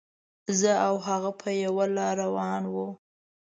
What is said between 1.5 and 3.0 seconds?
یوه لاره روان وو.